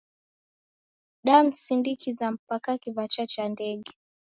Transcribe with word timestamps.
Damsindikiza 1.25 2.25
mpaka 2.35 2.71
kiw'acha 2.81 3.23
cha 3.31 3.43
ndege. 3.53 3.91